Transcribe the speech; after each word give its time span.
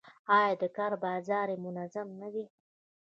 آیا 0.35 0.53
د 0.61 0.63
کار 0.77 0.93
بازار 1.03 1.47
یې 1.53 1.57
منظم 1.65 2.07
نه 2.21 2.29
دی؟ 2.33 2.45